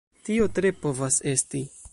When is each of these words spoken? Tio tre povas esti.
Tio 0.29 0.47
tre 0.59 0.71
povas 0.87 1.21
esti. 1.37 1.65